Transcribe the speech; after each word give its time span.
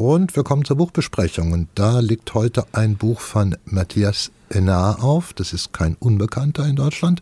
Und 0.00 0.34
wir 0.34 0.42
kommen 0.44 0.64
zur 0.64 0.78
Buchbesprechung. 0.78 1.52
Und 1.52 1.68
da 1.74 2.00
liegt 2.00 2.32
heute 2.32 2.64
ein 2.72 2.96
Buch 2.96 3.20
von 3.20 3.54
Matthias 3.66 4.30
Enar 4.48 5.04
auf. 5.04 5.34
Das 5.34 5.52
ist 5.52 5.74
kein 5.74 5.94
Unbekannter 5.96 6.64
in 6.64 6.76
Deutschland. 6.76 7.20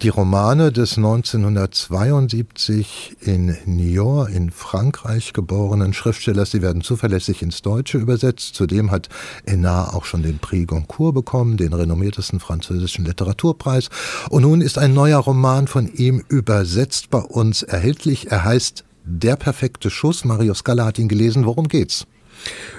Die 0.00 0.10
Romane 0.10 0.70
des 0.70 0.96
1972 0.96 3.16
in 3.20 3.56
Niort 3.66 4.30
in 4.30 4.52
Frankreich 4.52 5.32
geborenen 5.32 5.92
Schriftstellers, 5.92 6.52
sie 6.52 6.62
werden 6.62 6.82
zuverlässig 6.82 7.42
ins 7.42 7.62
Deutsche 7.62 7.98
übersetzt. 7.98 8.54
Zudem 8.54 8.92
hat 8.92 9.08
Enar 9.44 9.96
auch 9.96 10.04
schon 10.04 10.22
den 10.22 10.38
Prix 10.38 10.68
Goncourt 10.68 11.16
bekommen, 11.16 11.56
den 11.56 11.72
renommiertesten 11.72 12.38
französischen 12.38 13.04
Literaturpreis. 13.04 13.88
Und 14.30 14.42
nun 14.42 14.60
ist 14.60 14.78
ein 14.78 14.94
neuer 14.94 15.18
Roman 15.18 15.66
von 15.66 15.92
ihm 15.92 16.22
übersetzt 16.28 17.10
bei 17.10 17.18
uns 17.18 17.64
erhältlich. 17.64 18.30
Er 18.30 18.44
heißt 18.44 18.84
Der 19.06 19.36
perfekte 19.36 19.90
Schuss. 19.90 20.24
Mario 20.24 20.54
Scala 20.54 20.86
hat 20.86 20.98
ihn 20.98 21.08
gelesen. 21.08 21.44
Worum 21.44 21.68
geht's? 21.68 22.06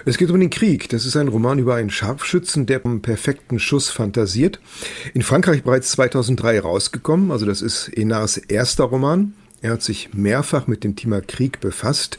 Es 0.06 0.18
geht 0.18 0.32
um 0.32 0.40
den 0.40 0.50
Krieg. 0.50 0.90
Das 0.90 1.06
ist 1.06 1.16
ein 1.16 1.28
Roman 1.28 1.60
über 1.60 1.76
einen 1.76 1.92
Scharfschützen, 1.92 2.66
der 2.66 2.82
vom 2.82 3.02
perfekten 3.02 3.60
Schuss 3.60 3.90
fantasiert. 3.90 4.60
In 5.14 5.22
Frankreich 5.22 5.64
bereits 5.64 5.92
2003 5.92 6.62
rausgekommen. 6.62 7.32
Also 7.32 7.46
das 7.46 7.62
ist 7.62 7.90
Enars 7.90 8.38
erster 8.38 8.86
Roman. 8.86 9.36
Er 9.62 9.74
hat 9.74 9.84
sich 9.84 10.14
mehrfach 10.14 10.66
mit 10.66 10.84
dem 10.84 10.96
Thema 10.96 11.22
Krieg 11.22 11.60
befasst 11.60 12.18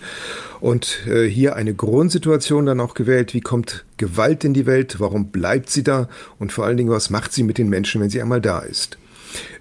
und 0.61 1.06
äh, 1.06 1.28
hier 1.28 1.55
eine 1.56 1.75
Grundsituation 1.75 2.66
dann 2.66 2.80
auch 2.80 2.95
gewählt. 2.95 3.34
Wie 3.34 3.41
kommt 3.41 3.84
Gewalt 3.97 4.45
in 4.45 4.55
die 4.55 4.66
Welt? 4.66 5.00
Warum 5.00 5.30
bleibt 5.30 5.69
sie 5.70 5.83
da? 5.83 6.09
Und 6.38 6.52
vor 6.52 6.64
allen 6.64 6.77
Dingen, 6.77 6.91
was 6.91 7.11
macht 7.11 7.33
sie 7.33 7.42
mit 7.42 7.59
den 7.59 7.69
Menschen, 7.69 8.00
wenn 8.00 8.11
sie 8.11 8.23
einmal 8.23 8.41
da 8.41 8.61
ist? 8.61 8.98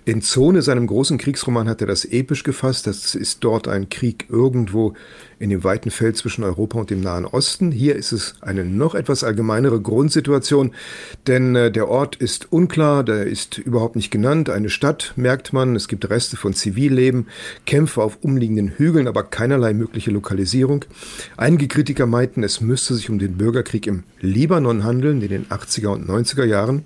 In 0.05 0.21
Zone, 0.21 0.61
seinem 0.61 0.87
großen 0.87 1.17
Kriegsroman, 1.17 1.67
hat 1.67 1.81
er 1.81 1.87
das 1.87 2.05
episch 2.05 2.43
gefasst. 2.43 2.87
Das 2.87 3.15
ist 3.15 3.43
dort 3.43 3.67
ein 3.67 3.89
Krieg 3.89 4.25
irgendwo 4.29 4.93
in 5.39 5.49
dem 5.49 5.63
weiten 5.63 5.91
Feld 5.91 6.17
zwischen 6.17 6.43
Europa 6.43 6.79
und 6.79 6.89
dem 6.89 7.01
Nahen 7.01 7.25
Osten. 7.25 7.71
Hier 7.71 7.95
ist 7.95 8.11
es 8.11 8.35
eine 8.41 8.63
noch 8.63 8.95
etwas 8.95 9.23
allgemeinere 9.23 9.81
Grundsituation, 9.81 10.71
denn 11.27 11.55
äh, 11.55 11.71
der 11.71 11.89
Ort 11.89 12.15
ist 12.15 12.51
unklar, 12.51 13.03
der 13.03 13.25
ist 13.25 13.57
überhaupt 13.57 13.95
nicht 13.95 14.11
genannt. 14.11 14.49
Eine 14.49 14.69
Stadt, 14.69 15.13
merkt 15.15 15.53
man, 15.53 15.75
es 15.75 15.87
gibt 15.87 16.09
Reste 16.09 16.37
von 16.37 16.53
Zivilleben, 16.53 17.27
Kämpfe 17.65 18.01
auf 18.01 18.19
umliegenden 18.21 18.69
Hügeln, 18.69 19.07
aber 19.07 19.23
keinerlei 19.23 19.73
mögliche 19.73 20.11
Lokalisierung. 20.11 20.85
Einige 21.37 21.67
Kritiker 21.67 22.05
meinten, 22.05 22.43
es 22.43 22.61
müsste 22.61 22.93
sich 22.93 23.09
um 23.09 23.19
den 23.19 23.37
Bürgerkrieg 23.37 23.87
im 23.87 24.03
Libanon 24.21 24.83
handeln, 24.83 25.21
in 25.21 25.29
den 25.29 25.45
80er 25.47 25.87
und 25.87 26.07
90er 26.07 26.45
Jahren. 26.45 26.85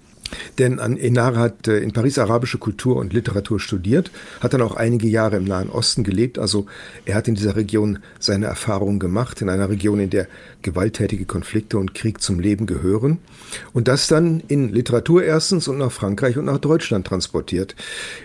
Denn 0.57 0.79
Enar 0.79 1.35
hat 1.35 1.67
äh, 1.67 1.79
in 1.79 1.91
Paris 1.91 2.17
arabische 2.17 2.57
Kultur 2.57 2.97
und 2.97 3.13
Literatur 3.13 3.59
studiert, 3.59 4.11
hat 4.39 4.53
dann 4.53 4.61
auch 4.61 4.75
einige 4.75 5.07
Jahre 5.07 5.37
im 5.37 5.45
Nahen 5.45 5.69
Osten 5.69 6.03
gelebt. 6.03 6.39
Also 6.39 6.65
er 7.05 7.15
hat 7.15 7.27
in 7.27 7.35
dieser 7.35 7.55
Region 7.55 7.99
seine 8.19 8.47
Erfahrungen 8.47 8.99
gemacht, 8.99 9.41
in 9.41 9.49
einer 9.49 9.69
Region, 9.69 9.99
in 9.99 10.09
der 10.09 10.27
gewalttätige 10.61 11.25
Konflikte 11.25 11.77
und 11.77 11.93
Krieg 11.93 12.21
zum 12.21 12.39
Leben 12.39 12.65
gehören. 12.65 13.19
Und 13.73 13.87
das 13.87 14.07
dann 14.07 14.43
in 14.47 14.69
Literatur 14.69 15.23
erstens 15.23 15.67
und 15.67 15.77
nach 15.77 15.91
Frankreich 15.91 16.37
und 16.37 16.45
nach 16.45 16.57
Deutschland 16.57 17.07
transportiert. 17.07 17.75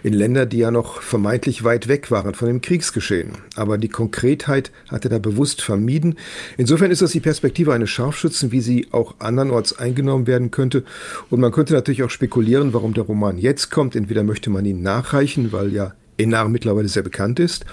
In 0.02 0.12
Länder, 0.12 0.46
die 0.46 0.58
ja 0.58 0.70
noch 0.70 1.02
vermeintlich 1.02 1.64
weit 1.64 1.88
weg 1.88 2.10
waren 2.10 2.34
von 2.34 2.48
dem 2.48 2.60
Kriegsgeschehen. 2.60 3.32
Aber 3.56 3.78
die 3.78 3.88
Konkretheit 3.88 4.72
hat 4.90 5.04
er 5.04 5.10
da 5.10 5.18
bewusst 5.18 5.62
vermieden. 5.62 6.16
Insofern 6.56 6.90
ist 6.90 7.02
das 7.02 7.12
die 7.12 7.20
Perspektive 7.20 7.72
eines 7.72 7.90
Scharfschützen, 7.90 8.52
wie 8.52 8.60
sie 8.60 8.88
auch 8.90 9.14
andernorts 9.20 9.78
eingenommen 9.78 10.26
werden 10.26 10.50
könnte. 10.50 10.84
Und 11.30 11.40
man 11.40 11.52
könnte 11.52 11.74
natürlich 11.74 11.93
auch 12.02 12.10
spekulieren, 12.10 12.72
warum 12.72 12.94
der 12.94 13.04
Roman 13.04 13.38
jetzt 13.38 13.70
kommt. 13.70 13.96
Entweder 13.96 14.24
möchte 14.24 14.50
man 14.50 14.64
ihn 14.64 14.82
nachreichen, 14.82 15.52
weil 15.52 15.72
ja 15.72 15.94
Enar 16.16 16.48
mittlerweile 16.48 16.88
sehr 16.88 17.02
bekannt 17.02 17.40
ist, 17.40 17.64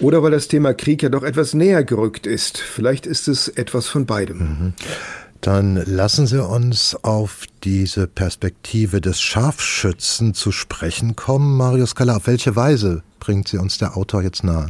oder 0.00 0.22
weil 0.22 0.30
das 0.30 0.48
Thema 0.48 0.72
Krieg 0.74 1.02
ja 1.02 1.08
doch 1.08 1.22
etwas 1.22 1.54
näher 1.54 1.84
gerückt 1.84 2.26
ist. 2.26 2.58
Vielleicht 2.58 3.06
ist 3.06 3.28
es 3.28 3.48
etwas 3.48 3.86
von 3.86 4.06
beidem. 4.06 4.38
Mhm. 4.38 4.72
Dann 5.42 5.74
lassen 5.86 6.28
Sie 6.28 6.40
uns 6.40 6.96
auf 7.02 7.46
diese 7.64 8.06
Perspektive 8.06 9.00
des 9.00 9.20
Scharfschützen 9.20 10.34
zu 10.34 10.52
sprechen 10.52 11.16
kommen. 11.16 11.56
Mario 11.56 11.84
Scala, 11.84 12.16
auf 12.16 12.28
welche 12.28 12.54
Weise 12.54 13.02
bringt 13.18 13.46
sie 13.46 13.58
uns 13.58 13.78
der 13.78 13.96
Autor 13.96 14.22
jetzt 14.22 14.42
nahe? 14.42 14.68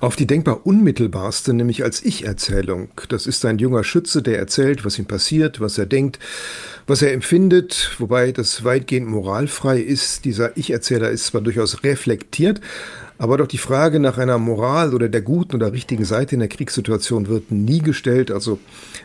Auf 0.00 0.16
die 0.16 0.26
denkbar 0.26 0.66
unmittelbarste, 0.66 1.52
nämlich 1.52 1.82
als 1.82 2.02
Ich-Erzählung. 2.02 2.88
Das 3.08 3.26
ist 3.26 3.44
ein 3.44 3.58
junger 3.58 3.84
Schütze, 3.84 4.22
der 4.22 4.38
erzählt, 4.38 4.84
was 4.84 4.98
ihm 4.98 5.04
passiert, 5.04 5.60
was 5.60 5.76
er 5.76 5.84
denkt, 5.84 6.18
was 6.86 7.02
er 7.02 7.12
empfindet, 7.12 7.94
wobei 7.98 8.32
das 8.32 8.64
weitgehend 8.64 9.08
moralfrei 9.08 9.78
ist. 9.78 10.24
Dieser 10.24 10.56
Ich-Erzähler 10.56 11.10
ist 11.10 11.26
zwar 11.26 11.40
durchaus 11.40 11.84
reflektiert, 11.84 12.60
aber 13.22 13.36
doch 13.36 13.46
die 13.46 13.58
Frage 13.58 14.00
nach 14.00 14.18
einer 14.18 14.36
Moral 14.38 14.92
oder 14.94 15.08
der 15.08 15.22
guten 15.22 15.54
oder 15.54 15.72
richtigen 15.72 16.04
Seite 16.04 16.34
in 16.34 16.40
der 16.40 16.48
Kriegssituation 16.48 17.28
wird 17.28 17.52
nie 17.52 17.78
gestellt. 17.78 18.32
Also 18.32 18.58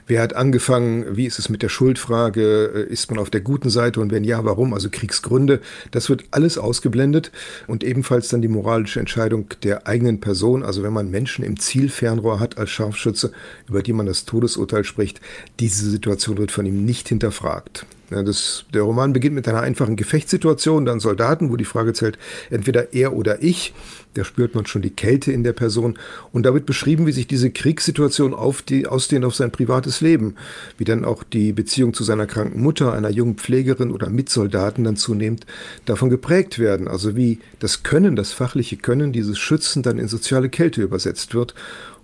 wer 0.07 0.23
hat 0.23 0.35
angefangen, 0.35 1.15
wie 1.15 1.27
ist 1.27 1.37
es 1.37 1.49
mit 1.49 1.61
der 1.61 1.69
Schuldfrage, 1.69 2.87
äh, 2.89 2.91
ist 2.91 3.11
man 3.11 3.19
auf 3.19 3.29
der 3.29 3.41
guten 3.41 3.69
Seite 3.69 3.99
und 3.99 4.11
wenn 4.11 4.23
ja, 4.23 4.43
warum? 4.43 4.73
Also 4.73 4.89
Kriegsgründe, 4.89 5.61
das 5.91 6.09
wird 6.09 6.23
alles 6.31 6.57
ausgeblendet 6.57 7.31
und 7.67 7.83
ebenfalls 7.83 8.29
dann 8.29 8.41
die 8.41 8.47
moralische 8.47 8.99
Entscheidung 8.99 9.49
der 9.61 9.85
eigenen 9.85 10.19
Person. 10.19 10.63
Also 10.63 10.81
wenn 10.81 10.93
man 10.93 11.11
Menschen 11.11 11.45
im 11.45 11.59
Zielfernrohr 11.59 12.39
hat 12.39 12.57
als 12.57 12.71
Scharfschütze, 12.71 13.31
über 13.69 13.83
die 13.83 13.93
man 13.93 14.07
das 14.07 14.25
Todesurteil 14.25 14.83
spricht, 14.83 15.21
diese 15.59 15.87
Situation 15.87 16.39
wird 16.39 16.51
von 16.51 16.65
ihm 16.65 16.85
nicht 16.85 17.07
hinterfragt. 17.09 17.76
Ja, 18.09 18.23
das, 18.23 18.63
der 18.73 18.83
Roman 18.83 19.11
beginnt 19.11 19.35
mit 19.35 19.49
einer 19.49 19.59
einfachen 19.59 19.97
Gefechtssituation, 19.97 20.85
dann 20.85 21.01
Soldaten, 21.01 21.51
wo 21.51 21.57
die 21.57 21.65
Frage 21.65 21.91
zählt, 21.91 22.17
entweder 22.49 22.93
er 22.93 23.13
oder 23.13 23.43
ich. 23.43 23.73
Da 24.13 24.23
spürt 24.23 24.55
man 24.55 24.65
schon 24.65 24.81
die 24.81 24.91
Kälte 24.91 25.33
in 25.33 25.43
der 25.43 25.51
Person. 25.51 25.99
Und 26.31 26.45
da 26.45 26.53
wird 26.53 26.65
beschrieben, 26.65 27.05
wie 27.05 27.11
sich 27.11 27.27
diese 27.27 27.51
Kriegssituation 27.51 28.33
auf 28.33 28.61
die, 28.61 28.87
ausdehnt 28.87 29.25
auf 29.25 29.35
sein 29.35 29.51
privates 29.51 29.99
Leben. 29.99 30.35
Wie 30.77 30.85
dann 30.85 31.03
auch 31.03 31.23
die 31.23 31.51
Beziehung 31.51 31.93
zu 31.93 32.05
seiner 32.05 32.27
kranken 32.27 32.63
Mutter, 32.63 32.93
einer 32.93 33.09
jungen 33.09 33.35
Pflegerin 33.35 33.91
oder 33.91 34.09
Mitsoldaten 34.09 34.85
dann 34.85 34.95
zunehmend 34.95 35.45
davon 35.85 36.09
geprägt 36.09 36.59
werden. 36.59 36.87
Also 36.87 37.17
wie 37.17 37.39
das 37.59 37.83
Können, 37.83 38.15
das 38.15 38.31
fachliche 38.31 38.77
Können 38.77 39.11
dieses 39.11 39.37
Schützen 39.37 39.83
dann 39.83 39.99
in 39.99 40.07
soziale 40.07 40.49
Kälte 40.49 40.81
übersetzt 40.81 41.35
wird. 41.35 41.53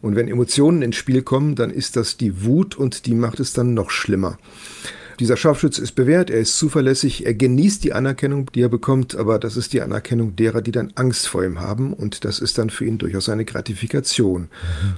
Und 0.01 0.17
wenn 0.17 0.27
Emotionen 0.27 0.81
ins 0.81 0.97
Spiel 0.97 1.21
kommen, 1.21 1.55
dann 1.55 1.71
ist 1.71 1.95
das 1.95 2.17
die 2.17 2.43
Wut 2.43 2.75
und 2.75 3.05
die 3.05 3.15
macht 3.15 3.39
es 3.39 3.53
dann 3.53 3.73
noch 3.73 3.89
schlimmer. 3.89 4.37
Dieser 5.19 5.37
Scharfschütze 5.37 5.81
ist 5.81 5.93
bewährt, 5.93 6.29
er 6.29 6.39
ist 6.39 6.57
zuverlässig, 6.57 7.25
er 7.25 7.33
genießt 7.33 7.83
die 7.83 7.93
Anerkennung, 7.93 8.51
die 8.53 8.61
er 8.61 8.69
bekommt, 8.69 9.15
aber 9.15 9.39
das 9.39 9.57
ist 9.57 9.73
die 9.73 9.81
Anerkennung 9.81 10.35
derer, 10.35 10.61
die 10.61 10.71
dann 10.71 10.91
Angst 10.95 11.27
vor 11.27 11.43
ihm 11.43 11.59
haben 11.59 11.93
und 11.93 12.25
das 12.25 12.39
ist 12.39 12.57
dann 12.57 12.69
für 12.69 12.85
ihn 12.85 12.97
durchaus 12.97 13.29
eine 13.29 13.45
Gratifikation. 13.45 14.49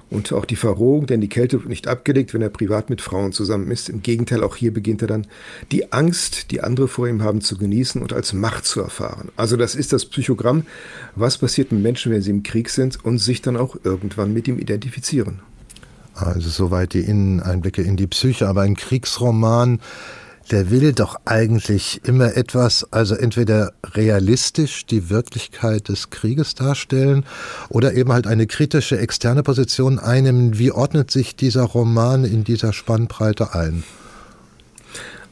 Und 0.10 0.32
auch 0.32 0.46
die 0.46 0.56
Verrohung, 0.56 1.06
denn 1.06 1.22
die 1.22 1.30
Kälte 1.30 1.60
wird 1.60 1.70
nicht 1.70 1.88
abgelegt, 1.88 2.34
wenn 2.34 2.42
er 2.42 2.50
privat 2.50 2.90
mit 2.90 3.02
Frauen 3.02 3.32
zusammen 3.32 3.72
ist. 3.72 3.90
Im 3.90 4.02
Gegenteil, 4.02 4.44
auch 4.44 4.56
hier 4.56 4.74
beginnt 4.74 5.02
er 5.02 5.08
dann 5.08 5.28
die 5.72 5.92
Angst, 5.92 6.52
die 6.52 6.62
andere 6.62 6.88
vor 6.88 7.08
ihm 7.08 7.22
haben, 7.22 7.42
zu 7.42 7.58
genießen 7.58 8.02
und 8.02 8.14
als 8.14 8.34
Macht 8.34 8.66
zu 8.66 8.82
erfahren. 8.82 9.30
Also 9.36 9.58
das 9.58 9.76
ist 9.76 9.94
das 9.94 10.06
Psychogramm, 10.06 10.66
was 11.16 11.38
passiert 11.38 11.72
mit 11.72 11.82
Menschen, 11.82 12.12
wenn 12.12 12.22
sie 12.22 12.32
im 12.32 12.44
Krieg 12.44 12.70
sind 12.70 13.04
und 13.04 13.18
sich 13.18 13.42
dann 13.42 13.58
auch 13.58 13.78
irgendwann 13.84 14.34
mit 14.34 14.48
ihm 14.48 14.60
identifizieren. 14.60 15.40
Also 16.16 16.50
soweit 16.50 16.94
die 16.94 17.02
Inneneinblicke 17.02 17.82
in 17.82 17.98
die 17.98 18.08
Psyche, 18.08 18.48
aber 18.48 18.62
ein 18.62 18.76
Kriegsroman, 18.76 19.82
der 20.52 20.70
will 20.70 20.94
doch 20.94 21.18
eigentlich 21.26 22.02
immer 22.04 22.38
etwas, 22.38 22.86
also 22.92 23.16
entweder 23.16 23.74
realistisch 23.84 24.86
die 24.86 25.10
Wirklichkeit 25.10 25.90
des 25.90 26.12
Krieges 26.12 26.56
darstellen 26.56 27.26
oder 27.70 27.94
eben 27.94 28.14
halt 28.14 28.28
eine 28.28 28.48
kritische 28.48 28.98
externe 29.00 29.44
Position 29.44 30.00
einnehmen. 30.00 30.58
Wie 30.60 30.72
ordnet 30.72 31.12
sich 31.12 31.36
dieser 31.36 31.64
Roman 31.64 32.24
in 32.24 32.44
dieser 32.44 32.74
Spannbreite 32.74 33.54
ein? 33.54 33.84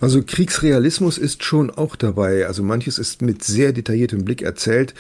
Also 0.04 0.22
Kriegsrealismus 0.22 1.18
ist 1.18 1.46
schon 1.46 1.72
auch 1.72 1.96
dabei. 1.96 2.46
Also 2.46 2.62
manches 2.62 3.00
ist 3.00 3.22
mit 3.22 3.42
sehr 3.42 3.72
detailliertem 3.72 4.26
Blick 4.26 4.42
erzählt. 4.42 4.94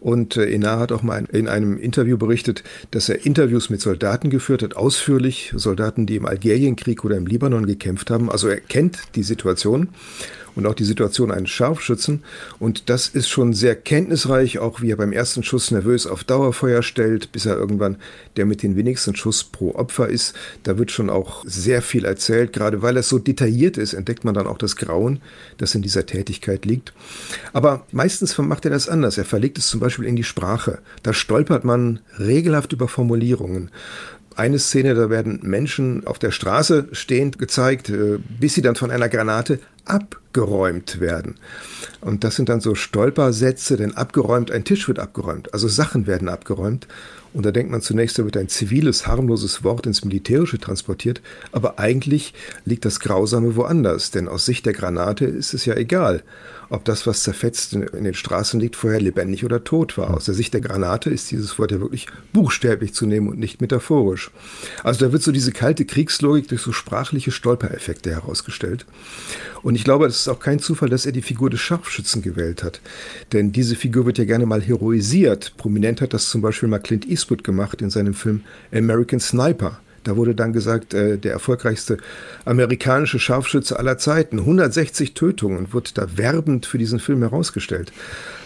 Und 0.00 0.38
äh, 0.38 0.50
Enar 0.50 0.78
hat 0.78 0.92
auch 0.92 1.02
mal 1.02 1.26
in 1.30 1.46
einem 1.46 1.76
Interview 1.76 2.16
berichtet, 2.16 2.64
dass 2.90 3.10
er 3.10 3.26
Interviews 3.26 3.68
mit 3.68 3.82
Soldaten 3.82 4.30
geführt 4.30 4.62
hat, 4.62 4.74
ausführlich. 4.74 5.52
Soldaten, 5.54 6.06
die 6.06 6.16
im 6.16 6.24
Algerienkrieg 6.24 7.04
oder 7.04 7.18
im 7.18 7.26
Libanon 7.26 7.66
gekämpft 7.66 8.10
haben. 8.10 8.30
Also 8.30 8.48
er 8.48 8.60
kennt 8.60 8.98
die 9.14 9.24
Situation 9.24 9.90
und 10.56 10.66
auch 10.66 10.74
die 10.74 10.84
Situation 10.84 11.30
eines 11.30 11.50
Scharfschützen. 11.50 12.24
Und 12.58 12.88
das 12.88 13.08
ist 13.08 13.28
schon 13.28 13.52
sehr 13.52 13.76
kenntnisreich, 13.76 14.58
auch 14.58 14.80
wie 14.80 14.90
er 14.90 14.96
beim 14.96 15.12
ersten 15.12 15.42
Schuss 15.42 15.70
nervös 15.70 16.06
auf 16.06 16.24
Dauerfeuer 16.24 16.82
stellt, 16.82 17.30
bis 17.30 17.46
er 17.46 17.56
irgendwann 17.56 17.96
der 18.36 18.46
mit 18.46 18.62
den 18.62 18.76
wenigsten 18.76 19.14
Schuss 19.14 19.44
pro 19.44 19.74
Opfer 19.74 20.08
ist. 20.08 20.34
Da 20.64 20.78
wird 20.78 20.90
schon 20.90 21.10
auch 21.10 21.44
sehr 21.46 21.82
viel 21.82 22.04
erzählt. 22.04 22.52
Gerade 22.52 22.82
weil 22.82 22.96
es 22.96 23.08
so 23.08 23.18
detailliert 23.18 23.76
ist, 23.76 23.92
entdeckt 23.92 24.24
man 24.24 24.34
dann 24.34 24.46
auch 24.46 24.58
das 24.58 24.76
Grauen, 24.76 25.20
das 25.58 25.74
in 25.74 25.82
dieser 25.82 26.06
Tätigkeit 26.06 26.64
liegt. 26.64 26.92
Aber 27.52 27.86
meistens 27.92 28.36
macht 28.38 28.64
er 28.64 28.70
das 28.70 28.88
anders. 28.88 29.18
Er 29.18 29.24
verlegt 29.24 29.58
es 29.58 29.68
zum 29.68 29.80
Beispiel 29.80 30.06
in 30.06 30.16
die 30.16 30.24
Sprache. 30.24 30.78
Da 31.02 31.12
stolpert 31.12 31.64
man 31.64 32.00
regelhaft 32.18 32.72
über 32.72 32.88
Formulierungen 32.88 33.70
eine 34.36 34.58
Szene, 34.58 34.94
da 34.94 35.10
werden 35.10 35.40
Menschen 35.42 36.06
auf 36.06 36.18
der 36.18 36.30
Straße 36.30 36.88
stehend 36.92 37.38
gezeigt, 37.38 37.88
äh, 37.88 38.18
bis 38.40 38.54
sie 38.54 38.62
dann 38.62 38.76
von 38.76 38.90
einer 38.90 39.08
Granate 39.08 39.58
abgeräumt 39.84 41.00
werden. 41.00 41.36
Und 42.00 42.24
das 42.24 42.36
sind 42.36 42.48
dann 42.48 42.60
so 42.60 42.74
Stolpersätze, 42.74 43.76
denn 43.76 43.96
abgeräumt, 43.96 44.50
ein 44.50 44.64
Tisch 44.64 44.86
wird 44.88 44.98
abgeräumt, 44.98 45.52
also 45.54 45.68
Sachen 45.68 46.06
werden 46.06 46.28
abgeräumt. 46.28 46.86
Und 47.36 47.44
da 47.44 47.50
denkt 47.50 47.70
man 47.70 47.82
zunächst, 47.82 48.18
da 48.18 48.24
wird 48.24 48.38
ein 48.38 48.48
ziviles, 48.48 49.06
harmloses 49.06 49.62
Wort 49.62 49.84
ins 49.86 50.02
Militärische 50.02 50.56
transportiert, 50.56 51.20
aber 51.52 51.78
eigentlich 51.78 52.32
liegt 52.64 52.86
das 52.86 52.98
Grausame 52.98 53.56
woanders, 53.56 54.10
denn 54.10 54.26
aus 54.26 54.46
Sicht 54.46 54.64
der 54.64 54.72
Granate 54.72 55.26
ist 55.26 55.52
es 55.52 55.66
ja 55.66 55.74
egal, 55.74 56.22
ob 56.68 56.84
das, 56.84 57.06
was 57.06 57.22
zerfetzt 57.22 57.74
in 57.74 58.04
den 58.04 58.14
Straßen 58.14 58.58
liegt, 58.58 58.74
vorher 58.76 59.00
lebendig 59.00 59.44
oder 59.44 59.62
tot 59.62 59.98
war. 59.98 60.14
Aus 60.14 60.24
der 60.24 60.34
Sicht 60.34 60.54
der 60.54 60.60
Granate 60.60 61.10
ist 61.10 61.30
dieses 61.30 61.58
Wort 61.58 61.70
ja 61.70 61.80
wirklich 61.80 62.06
buchstäblich 62.32 62.94
zu 62.94 63.06
nehmen 63.06 63.28
und 63.28 63.38
nicht 63.38 63.60
metaphorisch. 63.60 64.30
Also 64.82 65.04
da 65.04 65.12
wird 65.12 65.22
so 65.22 65.30
diese 65.30 65.52
kalte 65.52 65.84
Kriegslogik 65.84 66.48
durch 66.48 66.62
so 66.62 66.72
sprachliche 66.72 67.30
Stolpereffekte 67.30 68.10
herausgestellt. 68.10 68.86
Und 69.62 69.74
ich 69.74 69.84
glaube, 69.84 70.06
es 70.06 70.20
ist 70.20 70.28
auch 70.28 70.40
kein 70.40 70.58
Zufall, 70.58 70.88
dass 70.88 71.06
er 71.06 71.12
die 71.12 71.22
Figur 71.22 71.50
des 71.50 71.60
Scharfschützen 71.60 72.22
gewählt 72.22 72.62
hat. 72.62 72.80
Denn 73.32 73.52
diese 73.52 73.76
Figur 73.76 74.06
wird 74.06 74.18
ja 74.18 74.24
gerne 74.24 74.46
mal 74.46 74.62
heroisiert. 74.62 75.54
Prominent 75.56 76.00
hat 76.00 76.14
das 76.14 76.30
zum 76.30 76.40
Beispiel 76.40 76.68
mal 76.68 76.78
Clint 76.78 77.06
Eastwood 77.06 77.25
gemacht 77.44 77.82
in 77.82 77.90
seinem 77.90 78.14
Film 78.14 78.42
American 78.72 79.20
Sniper. 79.20 79.78
Da 80.06 80.16
wurde 80.16 80.34
dann 80.34 80.52
gesagt, 80.52 80.94
äh, 80.94 81.18
der 81.18 81.32
erfolgreichste 81.32 81.98
amerikanische 82.44 83.18
Scharfschütze 83.18 83.78
aller 83.78 83.98
Zeiten, 83.98 84.38
160 84.38 85.14
Tötungen, 85.14 85.72
wird 85.72 85.98
da 85.98 86.16
werbend 86.16 86.66
für 86.66 86.78
diesen 86.78 87.00
Film 87.00 87.22
herausgestellt. 87.22 87.92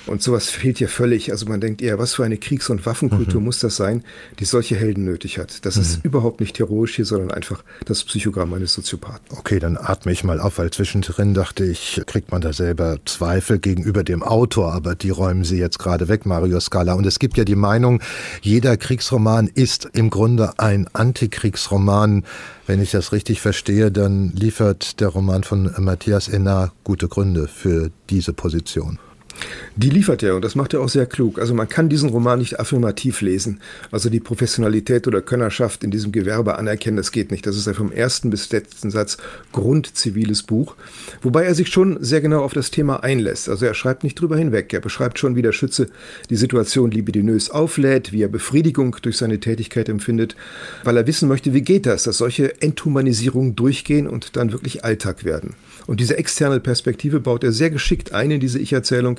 Und 0.07 0.23
sowas 0.23 0.49
fehlt 0.49 0.79
hier 0.79 0.89
völlig. 0.89 1.31
Also 1.31 1.47
man 1.47 1.61
denkt 1.61 1.83
eher, 1.83 1.99
was 1.99 2.15
für 2.15 2.25
eine 2.25 2.39
Kriegs- 2.39 2.71
und 2.71 2.87
Waffenkultur 2.87 3.41
mhm. 3.41 3.45
muss 3.45 3.61
das 3.61 3.77
sein, 3.77 4.03
die 4.39 4.45
solche 4.45 4.75
Helden 4.75 5.05
nötig 5.05 5.39
hat. 5.39 5.65
Das 5.67 5.77
mhm. 5.77 5.83
ist 5.83 6.05
überhaupt 6.05 6.41
nicht 6.41 6.59
heroisch 6.59 6.97
hier, 6.97 7.05
sondern 7.05 7.31
einfach 7.31 7.63
das 7.85 8.03
Psychogramm 8.05 8.53
eines 8.55 8.73
Soziopathen. 8.73 9.21
Okay, 9.31 9.59
dann 9.59 9.77
atme 9.77 10.13
ich 10.13 10.25
mal 10.25 10.41
auf, 10.41 10.59
weil 10.59 10.71
zwischendrin 10.71 11.35
dachte 11.35 11.65
ich, 11.65 12.01
kriegt 12.07 12.33
man 12.33 12.41
da 12.41 12.53
selber 12.53 12.99
Zweifel 13.05 13.59
gegenüber 13.59 14.03
dem 14.03 14.23
Autor, 14.23 14.73
aber 14.73 14.95
die 14.95 15.11
räumen 15.11 15.45
Sie 15.45 15.59
jetzt 15.59 15.79
gerade 15.79 16.09
weg, 16.09 16.27
Mario 16.27 16.59
Scala. 16.61 16.95
Und 16.95 17.07
es 17.07 17.19
gibt 17.19 17.37
ja 17.37 17.45
die 17.45 17.57
Meinung, 17.57 18.01
jeder 18.41 18.77
Kriegsroman 18.77 19.49
ist 19.49 19.91
im 19.93 20.11
Grunde 20.11 20.59
ein 20.59 20.89
Antikriegsroman. 21.51 22.25
Wenn 22.67 22.81
ich 22.81 22.93
das 22.93 23.13
richtig 23.13 23.41
verstehe, 23.41 23.91
dann 23.91 24.31
liefert 24.31 25.01
der 25.01 25.09
Roman 25.09 25.43
von 25.43 25.73
Matthias 25.79 26.29
Enna 26.29 26.73
gute 26.85 27.09
Gründe 27.09 27.49
für 27.49 27.91
diese 28.09 28.33
Position. 28.33 28.99
Die 29.77 29.91
liefert 29.91 30.23
er 30.23 30.35
und 30.35 30.45
das 30.45 30.55
macht 30.55 30.75
er 30.75 30.81
auch 30.81 30.89
sehr 30.89 31.07
klug. 31.07 31.39
Also 31.39 31.55
man 31.55 31.69
kann 31.69 31.89
diesen 31.89 32.11
Roman 32.11 32.39
nicht 32.39 32.61
affirmativ 32.61 33.21
lesen. 33.21 33.61
Also 33.91 34.11
die 34.11 34.21
Professionalität 34.21 35.07
oder 35.07 35.23
Könnerschaft 35.23 35.85
in 35.85 35.91
diesem 35.91 36.13
Gewerbe 36.13 36.59
anerkennen, 36.59 36.97
das 36.97 37.13
geht 37.13 37.31
nicht. 37.31 37.47
Das 37.47 37.57
ist 37.57 37.69
ein 37.69 37.75
vom 37.75 37.93
ersten 37.93 38.31
bis 38.31 38.51
letzten 38.51 38.91
Satz 38.91 39.17
grundziviles 39.53 40.43
Buch. 40.43 40.77
Wobei 41.23 41.45
er 41.45 41.55
sich 41.55 41.69
schon 41.69 42.03
sehr 42.03 42.21
genau 42.21 42.43
auf 42.43 42.53
das 42.53 42.71
Thema 42.71 43.03
einlässt. 43.03 43.49
Also 43.49 43.65
er 43.67 43.75
schreibt 43.75 44.05
nicht 44.05 44.21
drüber 44.21 44.37
hinweg. 44.37 44.73
Er 44.73 44.81
beschreibt 44.81 45.19
schon, 45.19 45.37
wie 45.37 45.43
der 45.43 45.53
Schütze 45.53 45.89
die 46.29 46.37
Situation 46.37 46.91
libidinös 46.91 47.51
auflädt, 47.51 48.13
wie 48.13 48.23
er 48.23 48.29
Befriedigung 48.29 48.97
durch 49.03 49.17
seine 49.17 49.41
Tätigkeit 49.41 49.89
empfindet, 49.89 50.37
weil 50.85 50.97
er 50.97 51.07
wissen 51.07 51.29
möchte, 51.29 51.55
wie 51.55 51.63
geht 51.63 51.87
das, 51.87 52.03
dass 52.03 52.19
solche 52.19 52.61
Enthumanisierungen 52.61 53.57
durchgehen 53.57 54.07
und 54.07 54.37
dann 54.37 54.53
wirklich 54.53 54.85
Alltag 54.85 55.25
werden. 55.25 55.55
Und 55.87 56.01
diese 56.01 56.17
externe 56.17 56.61
Perspektive 56.61 57.21
baut 57.21 57.43
er 57.43 57.53
sehr 57.53 57.71
geschickt 57.71 58.13
ein 58.13 58.31
in 58.31 58.41
diese 58.41 58.59
Ich-Erzählung. 58.59 59.19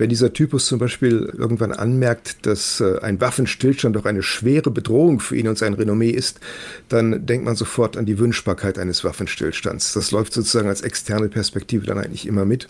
Wenn 0.00 0.08
dieser 0.08 0.32
Typus 0.32 0.64
zum 0.64 0.78
Beispiel 0.78 1.30
irgendwann 1.36 1.72
anmerkt, 1.72 2.46
dass 2.46 2.80
äh, 2.80 3.00
ein 3.02 3.20
Waffenstillstand 3.20 3.94
doch 3.94 4.06
eine 4.06 4.22
schwere 4.22 4.70
Bedrohung 4.70 5.20
für 5.20 5.36
ihn 5.36 5.46
und 5.46 5.58
sein 5.58 5.74
Renommee 5.74 6.08
ist, 6.08 6.40
dann 6.88 7.26
denkt 7.26 7.44
man 7.44 7.54
sofort 7.54 7.98
an 7.98 8.06
die 8.06 8.18
Wünschbarkeit 8.18 8.78
eines 8.78 9.04
Waffenstillstands. 9.04 9.92
Das 9.92 10.10
läuft 10.10 10.32
sozusagen 10.32 10.70
als 10.70 10.80
externe 10.80 11.28
Perspektive 11.28 11.84
dann 11.84 11.98
eigentlich 11.98 12.26
immer 12.26 12.46
mit. 12.46 12.66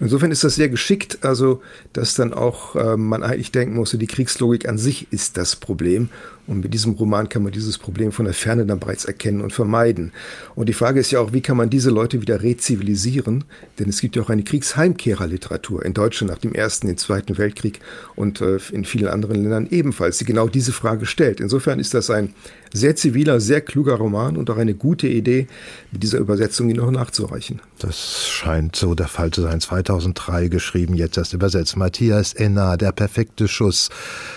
Insofern 0.00 0.32
ist 0.32 0.42
das 0.42 0.56
sehr 0.56 0.68
geschickt, 0.68 1.18
also 1.20 1.62
dass 1.92 2.14
dann 2.14 2.34
auch 2.34 2.74
äh, 2.74 2.96
man 2.96 3.22
eigentlich 3.22 3.52
denken 3.52 3.76
musste, 3.76 3.96
die 3.96 4.08
Kriegslogik 4.08 4.68
an 4.68 4.76
sich 4.76 5.06
ist 5.12 5.36
das 5.36 5.54
Problem 5.54 6.08
und 6.46 6.62
mit 6.62 6.72
diesem 6.74 6.92
Roman 6.92 7.28
kann 7.28 7.42
man 7.42 7.52
dieses 7.52 7.76
Problem 7.78 8.12
von 8.12 8.24
der 8.24 8.34
Ferne 8.34 8.66
dann 8.66 8.78
bereits 8.78 9.04
erkennen 9.04 9.40
und 9.40 9.52
vermeiden. 9.52 10.12
Und 10.54 10.68
die 10.68 10.74
Frage 10.74 11.00
ist 11.00 11.10
ja 11.10 11.20
auch, 11.20 11.32
wie 11.32 11.40
kann 11.40 11.56
man 11.56 11.70
diese 11.70 11.90
Leute 11.90 12.20
wieder 12.20 12.42
rezivilisieren? 12.42 13.44
Denn 13.78 13.88
es 13.88 14.00
gibt 14.00 14.16
ja 14.16 14.22
auch 14.22 14.30
eine 14.30 14.44
Kriegsheimkehrerliteratur 14.44 15.84
in 15.84 15.94
Deutschland 15.94 16.30
nach 16.30 16.38
dem 16.38 16.54
Ersten, 16.56 16.86
den 16.86 16.96
Zweiten 16.96 17.38
Weltkrieg 17.38 17.80
und 18.14 18.40
äh, 18.40 18.58
in 18.72 18.84
vielen 18.84 19.08
anderen 19.08 19.36
Ländern 19.42 19.66
ebenfalls, 19.70 20.18
die 20.18 20.24
genau 20.24 20.48
diese 20.48 20.72
Frage 20.72 21.06
stellt. 21.06 21.40
Insofern 21.40 21.78
ist 21.78 21.94
das 21.94 22.10
ein 22.10 22.34
sehr 22.72 22.96
ziviler, 22.96 23.40
sehr 23.40 23.60
kluger 23.60 23.94
Roman 23.94 24.36
und 24.36 24.50
auch 24.50 24.56
eine 24.56 24.74
gute 24.74 25.08
Idee, 25.08 25.46
mit 25.92 26.02
dieser 26.02 26.18
Übersetzung 26.18 26.68
ihn 26.68 26.76
noch 26.76 26.90
nachzureichen. 26.90 27.60
Das 27.78 28.26
scheint 28.28 28.76
so 28.76 28.94
der 28.94 29.08
Fall 29.08 29.30
zu 29.30 29.42
sein. 29.42 29.60
2003 29.60 30.48
geschrieben, 30.48 30.94
jetzt 30.94 31.16
erst 31.16 31.32
übersetzt. 31.32 31.76
Matthias 31.76 32.32
Enna, 32.34 32.76
Der 32.76 32.92
perfekte 32.92 33.48
Schuss. 33.48 33.90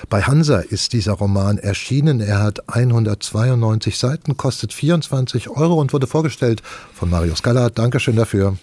Bei 0.09 0.21
Hansa 0.21 0.59
ist 0.59 0.93
dieser 0.93 1.13
Roman 1.13 1.57
erschienen. 1.57 2.21
Er 2.21 2.41
hat 2.41 2.69
192 2.69 3.97
Seiten, 3.97 4.37
kostet 4.37 4.73
24 4.73 5.49
Euro 5.49 5.79
und 5.79 5.93
wurde 5.93 6.07
vorgestellt 6.07 6.61
von 6.93 7.09
Mario 7.09 7.35
Scala. 7.35 7.69
Dankeschön 7.69 8.15
dafür. 8.15 8.57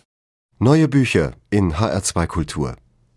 Neue 0.58 0.88
Bücher 0.88 1.32
in 1.50 1.74
HR2 1.74 2.26
Kultur. 2.26 2.76